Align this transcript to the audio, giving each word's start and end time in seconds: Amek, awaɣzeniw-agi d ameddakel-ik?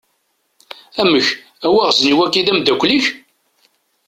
Amek, 1.01 1.27
awaɣzeniw-agi 1.65 2.41
d 2.45 2.47
ameddakel-ik? 2.51 3.05